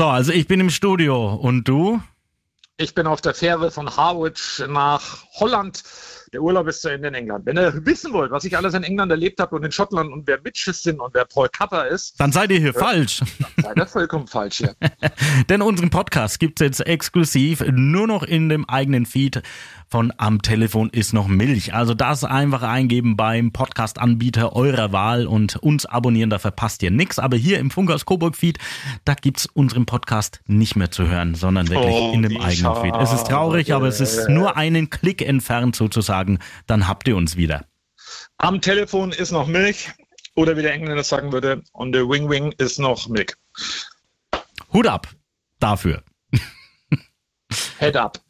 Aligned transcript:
So, 0.00 0.06
also 0.06 0.32
ich 0.32 0.48
bin 0.48 0.60
im 0.60 0.70
Studio 0.70 1.34
und 1.34 1.68
du? 1.68 2.00
Ich 2.78 2.94
bin 2.94 3.06
auf 3.06 3.20
der 3.20 3.34
Fähre 3.34 3.70
von 3.70 3.98
Harwich 3.98 4.62
nach 4.66 5.26
Holland. 5.34 5.82
Der 6.32 6.40
Urlaub 6.40 6.68
ist 6.68 6.82
zu 6.82 6.88
Ende 6.88 7.08
in 7.08 7.14
England. 7.14 7.44
Wenn 7.44 7.56
ihr 7.58 7.84
wissen 7.84 8.12
wollt, 8.12 8.30
was 8.30 8.44
ich 8.44 8.56
alles 8.56 8.74
in 8.74 8.84
England 8.84 9.10
erlebt 9.10 9.40
habe 9.40 9.56
und 9.56 9.64
in 9.64 9.72
Schottland 9.72 10.12
und 10.12 10.28
wer 10.28 10.36
Bitches 10.38 10.80
sind 10.80 11.00
und 11.00 11.12
wer 11.12 11.24
Paul 11.24 11.48
Cutter 11.48 11.88
ist, 11.88 12.20
Dann 12.20 12.30
seid 12.30 12.52
ihr 12.52 12.60
hier 12.60 12.72
falsch. 12.72 13.18
dann 13.56 13.64
seid 13.64 13.76
ihr 13.76 13.86
vollkommen 13.86 14.28
falsch 14.28 14.58
hier. 14.58 14.76
Denn 15.48 15.60
unseren 15.60 15.90
Podcast 15.90 16.38
gibt's 16.38 16.60
jetzt 16.60 16.86
exklusiv 16.86 17.64
nur 17.72 18.06
noch 18.06 18.22
in 18.22 18.48
dem 18.48 18.68
eigenen 18.68 19.06
Feed 19.06 19.42
von 19.88 20.12
Am 20.18 20.40
Telefon 20.40 20.88
ist 20.90 21.12
noch 21.12 21.26
Milch. 21.26 21.74
Also 21.74 21.94
das 21.94 22.22
einfach 22.22 22.62
eingeben 22.62 23.16
beim 23.16 23.50
Podcast-Anbieter 23.50 24.54
eurer 24.54 24.92
Wahl 24.92 25.26
und 25.26 25.56
uns 25.56 25.84
abonnieren, 25.84 26.30
da 26.30 26.38
verpasst 26.38 26.84
ihr 26.84 26.92
nix. 26.92 27.18
Aber 27.18 27.36
hier 27.36 27.58
im 27.58 27.72
Funkhaus 27.72 28.06
Coburg 28.06 28.36
Feed, 28.36 28.58
da 29.04 29.14
gibt's 29.14 29.46
unseren 29.46 29.86
Podcast 29.86 30.42
nicht 30.46 30.76
mehr 30.76 30.92
zu 30.92 31.08
hören, 31.08 31.34
sondern 31.34 31.68
wirklich 31.70 31.92
Oh, 31.92 32.12
in 32.14 32.22
dem 32.22 32.40
eigenen 32.40 32.76
Feed. 32.76 32.94
Es 33.00 33.12
ist 33.12 33.26
traurig, 33.26 33.74
aber 33.74 33.88
es 33.88 34.00
ist 34.00 34.28
nur 34.28 34.56
einen 34.56 34.90
Klick 34.90 35.22
entfernt 35.22 35.74
sozusagen. 35.74 36.19
Dann 36.66 36.88
habt 36.88 37.08
ihr 37.08 37.16
uns 37.16 37.36
wieder. 37.36 37.66
Am 38.38 38.60
Telefon 38.60 39.12
ist 39.12 39.30
noch 39.30 39.46
Milch. 39.46 39.90
Oder 40.36 40.56
wie 40.56 40.62
der 40.62 40.72
Engländer 40.72 41.04
sagen 41.04 41.32
würde, 41.32 41.62
on 41.72 41.92
the 41.92 42.00
wing 42.00 42.30
wing 42.30 42.52
ist 42.52 42.78
noch 42.78 43.08
Milk. 43.08 43.36
Hut 44.72 44.86
ab 44.86 45.08
dafür. 45.58 46.02
Head 47.78 47.96
up. 47.96 48.20